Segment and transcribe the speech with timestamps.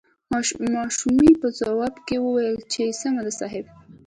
[0.75, 3.65] ماشومې په ځواب کې وويل چې سمه ده صاحب.